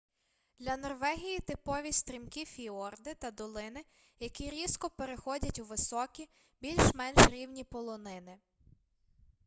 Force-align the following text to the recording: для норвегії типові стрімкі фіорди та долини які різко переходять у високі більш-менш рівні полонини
для 0.59 0.77
норвегії 0.77 1.39
типові 1.39 1.91
стрімкі 1.91 2.45
фіорди 2.45 3.13
та 3.13 3.31
долини 3.31 3.85
які 4.19 4.49
різко 4.49 4.89
переходять 4.89 5.59
у 5.59 5.63
високі 5.65 6.29
більш-менш 6.61 7.27
рівні 7.27 7.63
полонини 7.63 8.37